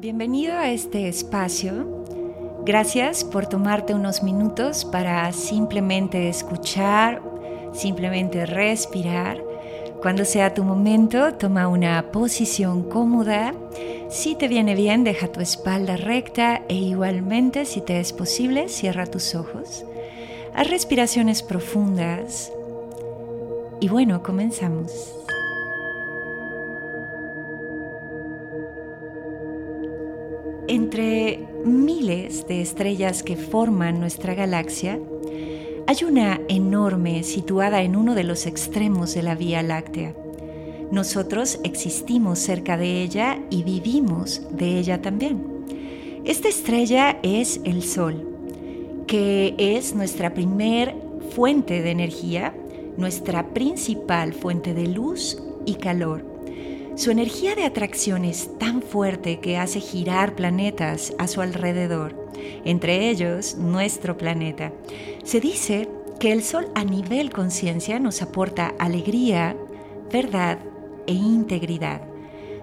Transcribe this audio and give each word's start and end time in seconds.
Bienvenido 0.00 0.56
a 0.56 0.70
este 0.70 1.08
espacio. 1.08 2.04
Gracias 2.64 3.24
por 3.24 3.48
tomarte 3.48 3.94
unos 3.94 4.22
minutos 4.22 4.84
para 4.84 5.32
simplemente 5.32 6.28
escuchar, 6.28 7.20
simplemente 7.72 8.46
respirar. 8.46 9.42
Cuando 10.00 10.24
sea 10.24 10.54
tu 10.54 10.62
momento, 10.62 11.34
toma 11.34 11.66
una 11.66 12.12
posición 12.12 12.84
cómoda. 12.84 13.54
Si 14.08 14.36
te 14.36 14.46
viene 14.46 14.76
bien, 14.76 15.02
deja 15.02 15.32
tu 15.32 15.40
espalda 15.40 15.96
recta 15.96 16.62
e 16.68 16.76
igualmente, 16.76 17.64
si 17.64 17.80
te 17.80 17.98
es 17.98 18.12
posible, 18.12 18.68
cierra 18.68 19.04
tus 19.04 19.34
ojos. 19.34 19.84
Haz 20.54 20.70
respiraciones 20.70 21.42
profundas. 21.42 22.52
Y 23.80 23.88
bueno, 23.88 24.22
comenzamos. 24.22 25.12
Entre 30.68 31.48
miles 31.64 32.46
de 32.46 32.60
estrellas 32.60 33.22
que 33.22 33.36
forman 33.36 34.00
nuestra 34.00 34.34
galaxia, 34.34 35.00
hay 35.86 36.04
una 36.06 36.42
enorme 36.48 37.22
situada 37.22 37.80
en 37.80 37.96
uno 37.96 38.14
de 38.14 38.22
los 38.22 38.44
extremos 38.44 39.14
de 39.14 39.22
la 39.22 39.34
Vía 39.34 39.62
Láctea. 39.62 40.14
Nosotros 40.92 41.58
existimos 41.64 42.38
cerca 42.38 42.76
de 42.76 43.02
ella 43.02 43.40
y 43.48 43.62
vivimos 43.62 44.42
de 44.50 44.78
ella 44.78 45.00
también. 45.00 45.42
Esta 46.26 46.48
estrella 46.48 47.18
es 47.22 47.62
el 47.64 47.82
Sol, 47.82 48.28
que 49.06 49.54
es 49.56 49.94
nuestra 49.94 50.34
primer 50.34 50.94
fuente 51.30 51.80
de 51.80 51.92
energía, 51.92 52.54
nuestra 52.98 53.54
principal 53.54 54.34
fuente 54.34 54.74
de 54.74 54.86
luz 54.86 55.42
y 55.64 55.76
calor. 55.76 56.27
Su 56.98 57.12
energía 57.12 57.54
de 57.54 57.64
atracción 57.64 58.24
es 58.24 58.58
tan 58.58 58.82
fuerte 58.82 59.38
que 59.38 59.56
hace 59.56 59.78
girar 59.78 60.34
planetas 60.34 61.14
a 61.16 61.28
su 61.28 61.40
alrededor, 61.40 62.32
entre 62.64 63.08
ellos 63.08 63.54
nuestro 63.54 64.18
planeta. 64.18 64.72
Se 65.22 65.38
dice 65.38 65.88
que 66.18 66.32
el 66.32 66.42
Sol 66.42 66.66
a 66.74 66.82
nivel 66.82 67.30
conciencia 67.30 68.00
nos 68.00 68.20
aporta 68.20 68.74
alegría, 68.80 69.56
verdad 70.10 70.58
e 71.06 71.12
integridad. 71.12 72.00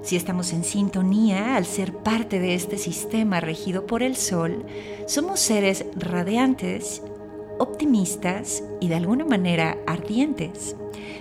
Si 0.01 0.17
estamos 0.17 0.51
en 0.51 0.65
sintonía 0.65 1.55
al 1.55 1.65
ser 1.65 1.93
parte 1.93 2.37
de 2.39 2.55
este 2.55 2.77
sistema 2.77 3.39
regido 3.39 3.87
por 3.87 4.03
el 4.03 4.17
Sol, 4.17 4.65
somos 5.07 5.39
seres 5.39 5.85
radiantes, 5.95 7.01
optimistas 7.59 8.63
y 8.79 8.87
de 8.87 8.95
alguna 8.95 9.25
manera 9.25 9.77
ardientes. 9.87 10.75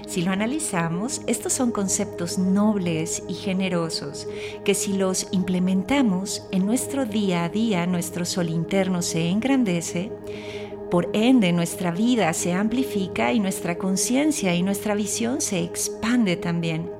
Si 0.06 0.22
lo 0.22 0.32
analizamos, 0.32 1.22
estos 1.26 1.52
son 1.52 1.72
conceptos 1.72 2.38
nobles 2.38 3.22
y 3.28 3.34
generosos 3.34 4.28
que 4.64 4.74
si 4.74 4.92
los 4.92 5.28
implementamos 5.30 6.46
en 6.50 6.66
nuestro 6.66 7.06
día 7.06 7.44
a 7.44 7.48
día, 7.48 7.86
nuestro 7.86 8.24
sol 8.24 8.50
interno 8.50 9.00
se 9.02 9.28
engrandece, 9.28 10.12
por 10.90 11.08
ende 11.12 11.52
nuestra 11.52 11.90
vida 11.90 12.32
se 12.34 12.52
amplifica 12.52 13.32
y 13.32 13.40
nuestra 13.40 13.78
conciencia 13.78 14.54
y 14.54 14.62
nuestra 14.62 14.94
visión 14.94 15.40
se 15.40 15.60
expande 15.60 16.36
también. 16.36 16.90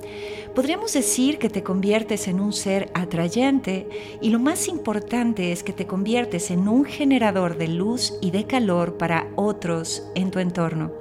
Podríamos 0.55 0.93
decir 0.93 1.37
que 1.37 1.49
te 1.49 1.63
conviertes 1.63 2.29
en 2.29 2.39
un 2.39 2.53
ser 2.53 2.89
atrayente 2.93 3.89
y 4.21 4.29
lo 4.29 4.39
más 4.39 4.69
importante 4.69 5.51
es 5.51 5.63
que 5.63 5.73
te 5.73 5.85
conviertes 5.85 6.49
en 6.49 6.69
un 6.69 6.85
generador 6.85 7.57
de 7.57 7.67
luz 7.67 8.13
y 8.21 8.31
de 8.31 8.45
calor 8.45 8.97
para 8.97 9.27
otros 9.35 10.07
en 10.15 10.31
tu 10.31 10.39
entorno. 10.39 10.93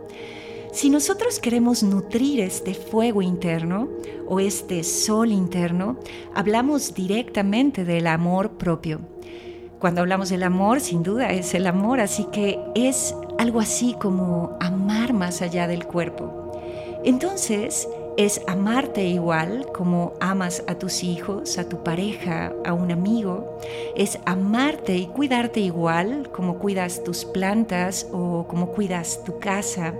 Si 0.73 0.91
nosotros 0.91 1.39
queremos 1.39 1.85
nutrir 1.85 2.41
este 2.41 2.75
fuego 2.75 3.23
interno 3.23 3.89
o 4.27 4.41
este 4.41 4.83
sol 4.83 5.31
interno, 5.31 6.01
hablamos 6.35 6.93
directamente 6.93 7.85
del 7.85 8.09
amor 8.09 8.59
propio. 8.59 9.03
Cuando 9.79 10.01
hablamos 10.01 10.31
del 10.31 10.43
amor, 10.43 10.81
sin 10.81 11.05
duda 11.05 11.31
es 11.31 11.55
el 11.55 11.69
amor, 11.69 12.01
así 12.01 12.27
que 12.33 12.59
es 12.75 13.15
algo 13.39 13.61
así 13.61 13.95
como 14.01 14.57
amar 14.61 15.13
más 15.13 15.43
allá 15.43 15.69
del 15.69 15.87
cuerpo. 15.87 16.51
Entonces, 17.05 17.87
es 18.17 18.41
amarte 18.47 19.07
igual 19.09 19.67
como 19.75 20.15
amas 20.21 20.63
a 20.69 20.79
tus 20.79 21.03
hijos, 21.03 21.59
a 21.59 21.69
tu 21.69 21.83
pareja, 21.83 22.53
a 22.65 22.73
un 22.73 22.93
amigo. 22.93 23.59
Es 23.97 24.19
amarte 24.25 24.97
y 24.97 25.07
cuidarte 25.07 25.61
igual 25.61 26.31
como 26.31 26.59
cuidas 26.59 27.03
tus 27.03 27.25
plantas 27.25 28.07
o 28.13 28.47
como 28.47 28.69
cuidas 28.69 29.25
tu 29.25 29.39
casa. 29.41 29.95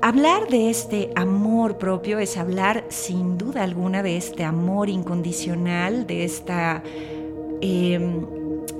Hablar 0.00 0.48
de 0.48 0.70
este 0.70 1.10
amor 1.14 1.76
propio 1.76 2.18
es 2.18 2.36
hablar 2.36 2.84
sin 2.88 3.38
duda 3.38 3.62
alguna 3.62 4.02
de 4.02 4.16
este 4.16 4.42
amor 4.42 4.88
incondicional, 4.88 6.06
de 6.06 6.24
esta 6.24 6.82
em, 7.60 8.26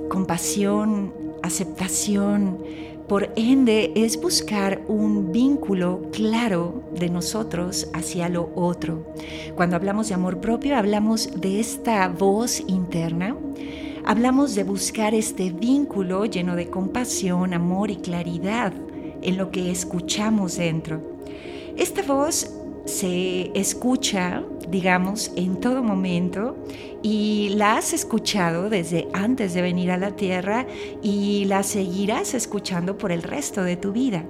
compasión, 0.09 1.13
aceptación. 1.43 2.57
Por 3.07 3.31
ende, 3.35 3.91
es 3.95 4.19
buscar 4.19 4.81
un 4.87 5.31
vínculo 5.31 6.03
claro 6.11 6.83
de 6.97 7.09
nosotros 7.09 7.89
hacia 7.93 8.29
lo 8.29 8.49
otro. 8.55 9.13
Cuando 9.55 9.75
hablamos 9.75 10.07
de 10.07 10.15
amor 10.15 10.39
propio, 10.39 10.77
hablamos 10.77 11.29
de 11.39 11.59
esta 11.59 12.07
voz 12.07 12.61
interna. 12.67 13.35
Hablamos 14.05 14.55
de 14.55 14.63
buscar 14.63 15.13
este 15.13 15.51
vínculo 15.51 16.25
lleno 16.25 16.55
de 16.55 16.69
compasión, 16.69 17.53
amor 17.53 17.91
y 17.91 17.97
claridad 17.97 18.73
en 19.21 19.37
lo 19.37 19.51
que 19.51 19.69
escuchamos 19.69 20.57
dentro. 20.57 21.01
Esta 21.77 22.03
voz 22.03 22.53
se 22.85 23.51
escucha, 23.57 24.43
digamos, 24.67 25.31
en 25.35 25.59
todo 25.59 25.83
momento 25.83 26.57
y 27.01 27.49
la 27.55 27.77
has 27.77 27.93
escuchado 27.93 28.69
desde 28.69 29.07
antes 29.13 29.53
de 29.53 29.61
venir 29.61 29.91
a 29.91 29.97
la 29.97 30.15
tierra 30.15 30.67
y 31.01 31.45
la 31.45 31.63
seguirás 31.63 32.33
escuchando 32.33 32.97
por 32.97 33.11
el 33.11 33.23
resto 33.23 33.63
de 33.63 33.77
tu 33.77 33.91
vida. 33.91 34.25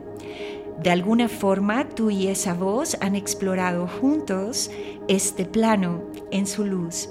De 0.81 0.89
alguna 0.89 1.29
forma, 1.29 1.87
tú 1.89 2.09
y 2.09 2.27
esa 2.27 2.53
voz 2.53 2.97
han 2.99 3.15
explorado 3.15 3.87
juntos 3.87 4.71
este 5.07 5.45
plano 5.45 6.03
en 6.31 6.47
su 6.47 6.65
luz. 6.65 7.09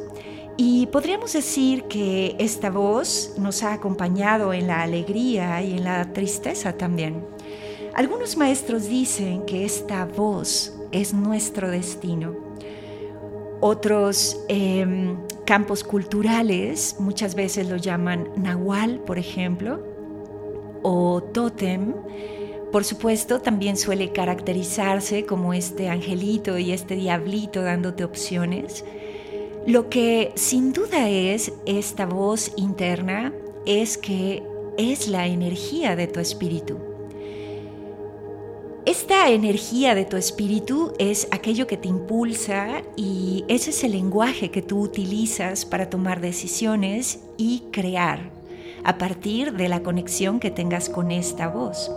Y 0.57 0.87
podríamos 0.89 1.33
decir 1.33 1.85
que 1.85 2.37
esta 2.39 2.71
voz 2.71 3.35
nos 3.39 3.63
ha 3.63 3.73
acompañado 3.73 4.53
en 4.53 4.67
la 4.67 4.83
alegría 4.83 5.63
y 5.63 5.73
en 5.73 5.85
la 5.85 6.13
tristeza 6.13 6.77
también. 6.77 7.25
Algunos 7.95 8.37
maestros 8.37 8.89
dicen 8.89 9.45
que 9.47 9.65
esta 9.65 10.05
voz 10.05 10.75
es 10.93 11.15
nuestro 11.15 11.71
destino. 11.71 12.35
Otros 13.61 14.41
em, 14.49 15.17
campos 15.45 15.85
culturales 15.85 16.97
muchas 16.99 17.35
veces 17.35 17.69
lo 17.69 17.77
llaman 17.77 18.29
nahual, 18.37 19.01
por 19.01 19.19
ejemplo, 19.19 19.83
o 20.83 21.23
tótem. 21.23 21.95
Por 22.73 22.85
supuesto, 22.85 23.41
también 23.41 23.77
suele 23.77 24.13
caracterizarse 24.13 25.27
como 25.27 25.55
este 25.55 25.89
angelito 25.89 26.59
y 26.59 26.73
este 26.73 26.97
diablito 26.97 27.63
dándote 27.63 28.05
opciones. 28.05 28.85
Lo 29.67 29.89
que 29.89 30.33
sin 30.35 30.73
duda 30.73 31.09
es 31.09 31.53
esta 31.67 32.07
voz 32.07 32.53
interna 32.57 33.33
es 33.65 33.97
que 33.97 34.43
es 34.77 35.07
la 35.07 35.27
energía 35.29 35.95
de 35.95 36.09
tu 36.09 36.19
espíritu. 36.19 36.92
Esta 38.93 39.31
energía 39.31 39.95
de 39.95 40.05
tu 40.05 40.19
espíritu 40.19 40.93
es 40.99 41.27
aquello 41.31 41.67
que 41.67 41.79
te 41.79 41.89
impulsa 41.89 42.83
y 42.95 43.43
ese 43.49 43.71
es 43.71 43.85
el 43.85 43.93
lenguaje 43.93 44.51
que 44.51 44.61
tú 44.61 44.83
utilizas 44.83 45.65
para 45.65 45.89
tomar 45.89 46.21
decisiones 46.21 47.21
y 47.39 47.63
crear 47.73 48.29
a 48.85 48.99
partir 48.99 49.55
de 49.55 49.71
la 49.71 49.83
conexión 49.83 50.41
que 50.41 50.51
tengas 50.51 50.91
con 50.91 51.11
esta 51.11 51.49
voz. 51.49 51.91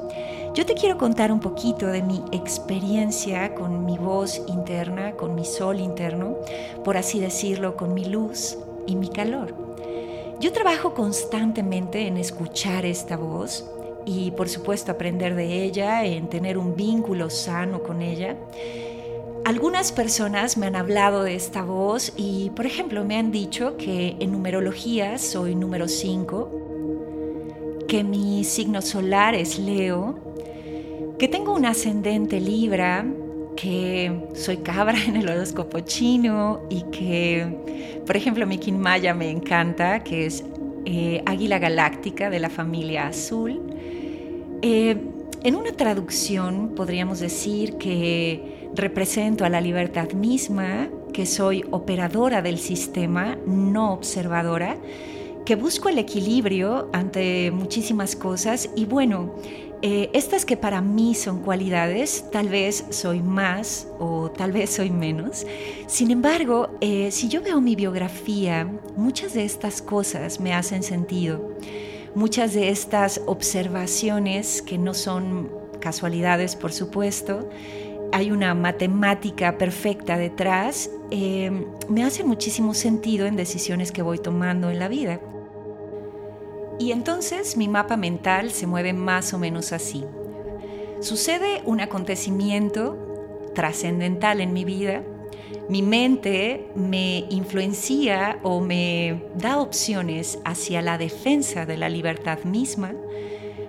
Yo 0.53 0.65
te 0.65 0.73
quiero 0.73 0.97
contar 0.97 1.33
un 1.33 1.41
poquito 1.41 1.87
de 1.87 2.01
mi 2.01 2.23
experiencia 2.31 3.53
con 3.55 3.83
mi 3.83 3.97
voz 3.97 4.41
interna, 4.47 5.17
con 5.17 5.35
mi 5.35 5.43
sol 5.43 5.81
interno, 5.81 6.37
por 6.85 6.95
así 6.95 7.19
decirlo, 7.19 7.75
con 7.75 7.93
mi 7.93 8.05
luz 8.05 8.57
y 8.87 8.95
mi 8.95 9.09
calor. 9.09 9.53
Yo 10.39 10.53
trabajo 10.53 10.93
constantemente 10.93 12.07
en 12.07 12.15
escuchar 12.15 12.85
esta 12.85 13.17
voz 13.17 13.69
y 14.05 14.31
por 14.31 14.49
supuesto 14.49 14.91
aprender 14.91 15.35
de 15.35 15.63
ella, 15.63 16.05
en 16.05 16.29
tener 16.29 16.57
un 16.57 16.75
vínculo 16.75 17.29
sano 17.29 17.83
con 17.83 18.01
ella. 18.01 18.35
Algunas 19.45 19.91
personas 19.91 20.57
me 20.57 20.65
han 20.65 20.75
hablado 20.75 21.23
de 21.23 21.35
esta 21.35 21.63
voz 21.63 22.13
y, 22.17 22.49
por 22.55 22.65
ejemplo, 22.65 23.05
me 23.05 23.15
han 23.17 23.31
dicho 23.31 23.77
que 23.77 24.15
en 24.19 24.31
numerología 24.31 25.19
soy 25.19 25.53
número 25.53 25.87
5, 25.87 27.85
que 27.87 28.03
mi 28.03 28.43
signo 28.43 28.81
solar 28.81 29.35
es 29.35 29.59
Leo, 29.59 30.19
que 31.19 31.27
tengo 31.27 31.53
un 31.53 31.65
ascendente 31.65 32.39
Libra, 32.39 33.05
que 33.55 34.27
soy 34.33 34.57
cabra 34.57 34.97
en 35.07 35.15
el 35.15 35.29
horóscopo 35.29 35.79
chino 35.81 36.61
y 36.69 36.81
que, 36.91 38.01
por 38.05 38.17
ejemplo, 38.17 38.45
mi 38.45 38.59
Maya 38.71 39.13
me 39.13 39.29
encanta, 39.29 40.03
que 40.03 40.25
es 40.25 40.43
eh, 40.85 41.21
águila 41.25 41.59
galáctica 41.59 42.29
de 42.29 42.39
la 42.39 42.49
familia 42.49 43.07
azul. 43.07 43.61
Eh, 44.67 44.97
en 45.43 45.55
una 45.55 45.73
traducción 45.73 46.73
podríamos 46.75 47.19
decir 47.19 47.77
que 47.77 48.67
represento 48.73 49.45
a 49.45 49.49
la 49.49 49.61
libertad 49.61 50.13
misma, 50.13 50.89
que 51.13 51.27
soy 51.27 51.63
operadora 51.69 52.41
del 52.41 52.57
sistema, 52.57 53.37
no 53.45 53.93
observadora, 53.93 54.75
que 55.45 55.55
busco 55.55 55.87
el 55.87 55.99
equilibrio 55.99 56.89
ante 56.93 57.51
muchísimas 57.51 58.15
cosas 58.15 58.71
y 58.75 58.85
bueno, 58.85 59.35
eh, 59.83 60.09
estas 60.13 60.45
que 60.45 60.57
para 60.57 60.81
mí 60.81 61.13
son 61.13 61.43
cualidades, 61.43 62.25
tal 62.31 62.49
vez 62.49 62.85
soy 62.89 63.21
más 63.21 63.87
o 63.99 64.31
tal 64.31 64.51
vez 64.51 64.71
soy 64.71 64.89
menos. 64.89 65.45
Sin 65.85 66.09
embargo, 66.09 66.75
eh, 66.81 67.11
si 67.11 67.27
yo 67.27 67.43
veo 67.43 67.61
mi 67.61 67.75
biografía, 67.75 68.67
muchas 68.95 69.35
de 69.35 69.45
estas 69.45 69.83
cosas 69.83 70.39
me 70.39 70.55
hacen 70.55 70.81
sentido. 70.81 71.51
Muchas 72.15 72.53
de 72.53 72.69
estas 72.69 73.21
observaciones, 73.25 74.61
que 74.61 74.77
no 74.77 74.93
son 74.93 75.51
casualidades, 75.81 76.55
por 76.55 76.71
supuesto, 76.71 77.49
hay 78.13 78.31
una 78.31 78.53
matemática 78.53 79.57
perfecta 79.57 80.17
detrás, 80.17 80.89
eh, 81.11 81.51
me 81.89 82.05
hace 82.05 82.23
muchísimo 82.23 82.73
sentido 82.73 83.25
en 83.25 83.35
decisiones 83.35 83.91
que 83.91 84.01
voy 84.01 84.17
tomando 84.17 84.69
en 84.69 84.79
la 84.79 84.87
vida. 84.87 85.19
Y 86.79 86.93
entonces 86.93 87.57
mi 87.57 87.67
mapa 87.67 87.97
mental 87.97 88.51
se 88.51 88.65
mueve 88.65 88.93
más 88.93 89.33
o 89.33 89.37
menos 89.37 89.73
así. 89.73 90.05
Sucede 91.01 91.61
un 91.65 91.81
acontecimiento 91.81 92.97
trascendental 93.53 94.39
en 94.39 94.53
mi 94.53 94.63
vida, 94.63 95.03
mi 95.69 95.81
mente 95.81 96.67
me 96.75 97.25
influencia 97.29 98.39
o 98.43 98.61
me 98.61 99.23
da 99.35 99.59
opciones 99.59 100.39
hacia 100.45 100.81
la 100.81 100.97
defensa 100.97 101.65
de 101.65 101.77
la 101.77 101.89
libertad 101.89 102.43
misma, 102.43 102.93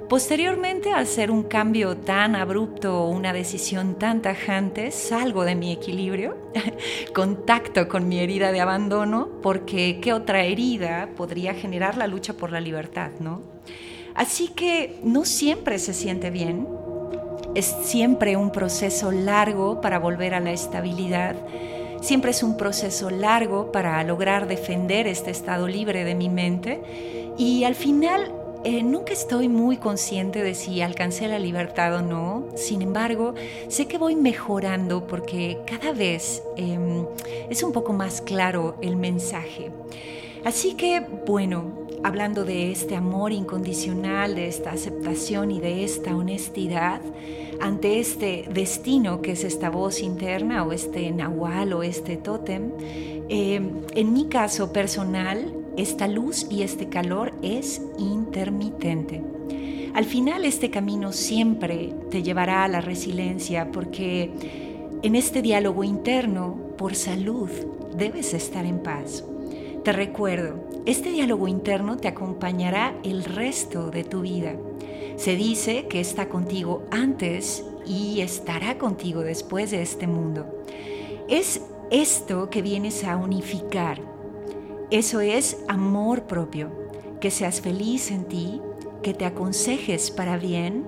Posteriormente, 0.09 0.93
al 0.93 1.09
ser 1.09 1.33
un 1.33 1.43
cambio 1.43 1.97
tan 1.97 2.37
abrupto 2.37 3.03
o 3.03 3.09
una 3.09 3.33
decisión 3.33 3.97
tan 3.97 4.23
tajante, 4.23 4.93
salgo 4.93 5.45
de 5.45 5.57
mi 5.57 5.73
equilibrio, 5.73 6.37
contacto 7.15 7.89
con 7.89 8.07
mi 8.07 8.21
herida 8.21 8.53
de 8.53 8.61
abandono, 8.61 9.29
porque 9.43 9.99
¿qué 10.01 10.13
otra 10.13 10.45
herida 10.45 11.11
podría 11.17 11.55
generar 11.55 11.97
la 11.97 12.07
lucha 12.07 12.35
por 12.35 12.53
la 12.53 12.61
libertad, 12.61 13.11
no? 13.19 13.43
Así 14.15 14.49
que 14.49 15.01
no 15.03 15.25
siempre 15.25 15.81
se 15.81 15.93
siente 15.93 16.31
bien, 16.31 16.69
es 17.57 17.75
siempre 17.83 18.37
un 18.37 18.51
proceso 18.51 19.11
largo 19.11 19.81
para 19.81 19.99
volver 19.99 20.35
a 20.35 20.41
la 20.41 20.53
estabilidad, 20.53 21.37
siempre 22.03 22.31
es 22.33 22.43
un 22.43 22.59
proceso 22.59 23.09
largo 23.09 23.73
para 23.73 24.03
lograr 24.05 24.47
defender 24.47 25.07
este 25.07 25.31
estado 25.31 25.67
libre 25.67 26.05
de 26.05 26.15
mi 26.15 26.29
mente. 26.29 26.83
Y 27.39 27.65
al 27.65 27.75
final 27.75 28.33
eh, 28.65 28.83
nunca 28.83 29.13
estoy 29.13 29.49
muy 29.49 29.79
consciente 29.79 30.43
de 30.43 30.55
si 30.55 30.83
alcancé 30.83 31.29
la 31.29 31.39
libertad 31.39 31.97
o 31.97 32.03
no, 32.03 32.47
sin 32.57 32.83
embargo, 32.83 33.35
sé 33.69 33.87
que 33.87 33.97
voy 33.97 34.17
mejorando 34.17 35.07
porque 35.07 35.59
cada 35.67 35.93
vez 35.93 36.43
em, 36.57 37.07
es 37.49 37.63
un 37.63 37.73
poco 37.73 37.93
más 37.93 38.21
claro 38.21 38.77
el 38.83 38.97
mensaje. 38.97 39.71
Así 40.45 40.75
que, 40.75 41.01
bueno, 41.27 41.86
hablando 42.05 42.45
de 42.45 42.71
este 42.71 42.97
amor 42.97 43.33
incondicional, 43.33 44.35
de 44.35 44.49
esta 44.49 44.71
aceptación 44.71 45.51
y 45.51 45.61
de 45.61 45.85
esta 45.85 46.17
honestidad 46.17 47.01
ante 47.61 48.01
este 48.01 48.45
destino 48.53 49.23
que 49.23 49.33
es 49.33 49.45
esta 49.45 49.71
voz 49.71 50.03
interna 50.03 50.63
o 50.65 50.73
este 50.73 51.11
nahual 51.11 51.73
o 51.73 51.83
este 51.83 52.17
tótem, 52.17 52.71
em, 53.29 53.71
en 53.95 54.13
mi 54.13 54.27
caso 54.27 54.73
personal, 54.73 55.53
esta 55.77 56.09
luz 56.09 56.47
y 56.51 56.63
este 56.63 56.89
calor 56.89 57.33
es 57.43 57.83
intermitente. 57.99 59.23
Al 59.95 60.05
final 60.05 60.45
este 60.45 60.71
camino 60.71 61.13
siempre 61.13 61.95
te 62.11 62.23
llevará 62.23 62.65
a 62.65 62.69
la 62.69 62.81
resiliencia 62.81 63.71
porque 63.73 64.31
en 65.03 65.15
este 65.17 65.43
diálogo 65.43 65.85
interno, 65.85 66.57
por 66.77 66.95
salud, 66.95 67.49
debes 67.97 68.35
estar 68.35 68.67
en 68.67 68.83
paz. 68.83 69.25
Te 69.87 69.93
recuerdo, 69.93 70.83
este 70.85 71.13
diálogo 71.13 71.47
interno 71.47 71.97
te 71.97 72.09
acompañará 72.09 72.99
el 73.05 73.23
resto 73.23 73.93
de 73.93 74.03
tu 74.03 74.23
vida. 74.23 74.57
Se 75.15 75.37
dice 75.37 75.87
que 75.87 76.01
está 76.01 76.29
contigo 76.29 76.83
antes 76.91 77.65
y 77.87 78.21
estará 78.21 78.79
contigo 78.79 79.21
después 79.21 79.71
de 79.71 79.83
este 79.83 80.09
mundo. 80.09 80.65
Es 81.29 81.61
esto 81.93 82.51
que 82.51 82.63
vienes 82.63 83.05
a 83.05 83.17
unificar 83.17 84.01
eso 84.91 85.21
es 85.21 85.65
amor 85.69 86.25
propio, 86.25 86.73
que 87.21 87.31
seas 87.31 87.61
feliz 87.61 88.11
en 88.11 88.25
ti, 88.25 88.61
que 89.05 89.15
te 89.15 89.25
aconsejes 89.25 90.11
para 90.11 90.37
bien 90.37 90.85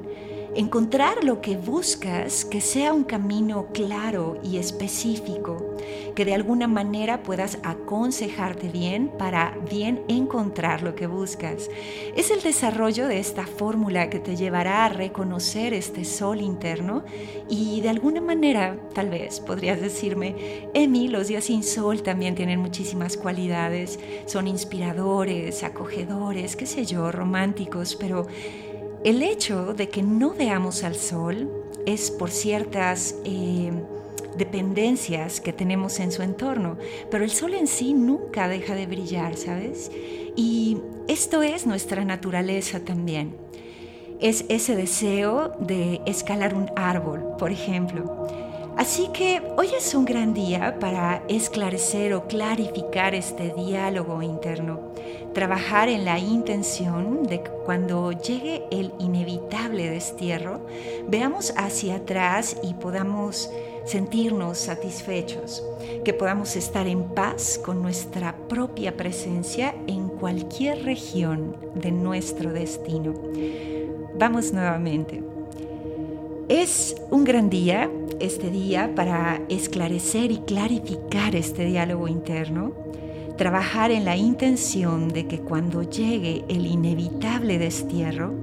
encontrar 0.54 1.24
lo 1.24 1.40
que 1.40 1.56
buscas 1.56 2.44
que 2.44 2.60
sea 2.60 2.92
un 2.92 3.04
camino 3.04 3.68
claro 3.72 4.38
y 4.42 4.58
específico, 4.58 5.76
que 6.14 6.24
de 6.24 6.34
alguna 6.34 6.66
manera 6.66 7.22
puedas 7.22 7.58
aconsejarte 7.62 8.68
bien 8.68 9.10
para 9.18 9.56
bien 9.70 10.02
encontrar 10.08 10.82
lo 10.82 10.94
que 10.94 11.06
buscas. 11.06 11.70
Es 12.16 12.30
el 12.30 12.42
desarrollo 12.42 13.08
de 13.08 13.18
esta 13.18 13.46
fórmula 13.46 14.10
que 14.10 14.18
te 14.18 14.36
llevará 14.36 14.84
a 14.84 14.88
reconocer 14.88 15.74
este 15.74 16.04
sol 16.04 16.40
interno 16.40 17.04
y 17.48 17.80
de 17.80 17.88
alguna 17.88 18.20
manera, 18.20 18.78
tal 18.94 19.10
vez 19.10 19.40
podrías 19.40 19.80
decirme, 19.80 20.68
Emi, 20.74 21.08
los 21.08 21.28
días 21.28 21.44
sin 21.44 21.62
sol 21.62 22.02
también 22.02 22.34
tienen 22.34 22.60
muchísimas 22.60 23.16
cualidades, 23.16 23.98
son 24.26 24.48
inspiradores, 24.48 25.62
acogedores, 25.62 26.56
qué 26.56 26.66
sé 26.66 26.84
yo, 26.84 27.12
románticos, 27.12 27.96
pero 27.96 28.26
el 29.04 29.22
hecho 29.22 29.74
de 29.74 29.88
que 29.88 30.02
no 30.02 30.34
veamos 30.34 30.84
al 30.84 30.96
sol 30.96 31.50
es 31.86 32.10
por 32.10 32.30
ciertas 32.30 33.14
eh, 33.24 33.70
dependencias 34.36 35.40
que 35.40 35.52
tenemos 35.52 36.00
en 36.00 36.12
su 36.12 36.22
entorno, 36.22 36.78
pero 37.10 37.24
el 37.24 37.30
sol 37.30 37.54
en 37.54 37.66
sí 37.66 37.94
nunca 37.94 38.48
deja 38.48 38.74
de 38.74 38.86
brillar, 38.86 39.36
¿sabes? 39.36 39.90
Y 40.36 40.78
esto 41.08 41.42
es 41.42 41.66
nuestra 41.66 42.04
naturaleza 42.04 42.80
también. 42.80 43.36
Es 44.20 44.44
ese 44.48 44.74
deseo 44.74 45.52
de 45.60 46.00
escalar 46.06 46.54
un 46.54 46.70
árbol, 46.76 47.36
por 47.38 47.52
ejemplo. 47.52 48.26
Así 48.76 49.08
que 49.12 49.42
hoy 49.56 49.68
es 49.76 49.94
un 49.94 50.04
gran 50.04 50.34
día 50.34 50.78
para 50.78 51.22
esclarecer 51.28 52.14
o 52.14 52.28
clarificar 52.28 53.14
este 53.14 53.52
diálogo 53.52 54.22
interno, 54.22 54.92
trabajar 55.38 55.88
en 55.88 56.04
la 56.04 56.18
intención 56.18 57.22
de 57.22 57.44
que 57.44 57.50
cuando 57.64 58.10
llegue 58.10 58.64
el 58.72 58.90
inevitable 58.98 59.88
destierro, 59.88 60.66
veamos 61.06 61.54
hacia 61.56 61.94
atrás 61.94 62.56
y 62.60 62.74
podamos 62.74 63.48
sentirnos 63.84 64.58
satisfechos, 64.58 65.62
que 66.04 66.12
podamos 66.12 66.56
estar 66.56 66.88
en 66.88 67.04
paz 67.04 67.56
con 67.64 67.80
nuestra 67.82 68.34
propia 68.48 68.96
presencia 68.96 69.76
en 69.86 70.08
cualquier 70.08 70.84
región 70.84 71.54
de 71.72 71.92
nuestro 71.92 72.52
destino. 72.52 73.14
Vamos 74.16 74.52
nuevamente. 74.52 75.22
Es 76.48 76.96
un 77.10 77.22
gran 77.22 77.48
día, 77.48 77.88
este 78.18 78.50
día, 78.50 78.92
para 78.96 79.40
esclarecer 79.48 80.32
y 80.32 80.38
clarificar 80.38 81.36
este 81.36 81.64
diálogo 81.64 82.08
interno, 82.08 82.72
trabajar 83.38 83.90
en 83.92 84.04
la 84.04 84.16
intención 84.16 85.08
de 85.08 85.26
que 85.26 85.40
cuando 85.40 85.82
llegue 85.82 86.44
el 86.48 86.66
inevitable 86.66 87.58
destierro, 87.58 88.34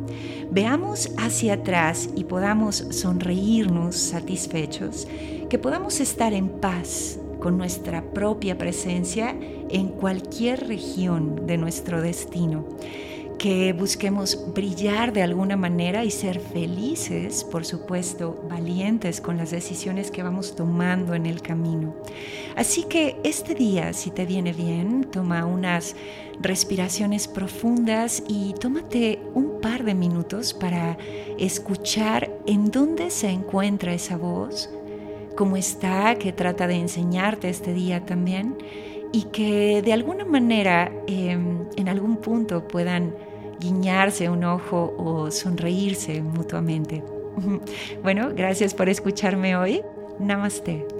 veamos 0.49 1.11
hacia 1.17 1.55
atrás 1.55 2.09
y 2.15 2.23
podamos 2.23 2.77
sonreírnos 2.89 3.95
satisfechos, 3.97 5.07
que 5.49 5.59
podamos 5.59 5.99
estar 5.99 6.33
en 6.33 6.47
paz 6.49 7.19
con 7.39 7.57
nuestra 7.57 8.01
propia 8.01 8.57
presencia 8.57 9.35
en 9.69 9.89
cualquier 9.89 10.67
región 10.67 11.45
de 11.45 11.57
nuestro 11.57 12.01
destino 12.01 12.65
que 13.37 13.73
busquemos 13.73 14.53
brillar 14.53 15.13
de 15.13 15.21
alguna 15.21 15.55
manera 15.55 16.03
y 16.03 16.11
ser 16.11 16.39
felices, 16.39 17.43
por 17.43 17.65
supuesto, 17.65 18.43
valientes 18.49 19.21
con 19.21 19.37
las 19.37 19.51
decisiones 19.51 20.11
que 20.11 20.23
vamos 20.23 20.55
tomando 20.55 21.13
en 21.13 21.25
el 21.25 21.41
camino. 21.41 21.95
Así 22.55 22.83
que 22.83 23.17
este 23.23 23.55
día, 23.55 23.93
si 23.93 24.11
te 24.11 24.25
viene 24.25 24.53
bien, 24.53 25.05
toma 25.11 25.45
unas 25.45 25.95
respiraciones 26.39 27.27
profundas 27.27 28.23
y 28.27 28.53
tómate 28.53 29.19
un 29.33 29.59
par 29.61 29.83
de 29.83 29.93
minutos 29.93 30.53
para 30.53 30.97
escuchar 31.37 32.31
en 32.45 32.71
dónde 32.71 33.09
se 33.09 33.29
encuentra 33.29 33.93
esa 33.93 34.17
voz, 34.17 34.69
cómo 35.35 35.57
está, 35.57 36.15
que 36.15 36.33
trata 36.33 36.67
de 36.67 36.75
enseñarte 36.75 37.49
este 37.49 37.73
día 37.73 38.05
también 38.05 38.55
y 39.11 39.23
que 39.31 39.81
de 39.81 39.93
alguna 39.93 40.25
manera 40.25 40.91
em, 41.07 41.65
en 41.77 41.87
algún 41.89 42.17
punto 42.17 42.67
puedan 42.67 43.15
guiñarse 43.59 44.29
un 44.29 44.43
ojo 44.43 44.93
o 44.97 45.31
sonreírse 45.31 46.21
mutuamente. 46.21 47.03
Bueno, 48.01 48.31
gracias 48.33 48.73
por 48.73 48.87
escucharme 48.87 49.57
hoy. 49.57 49.81
Namaste. 50.19 50.94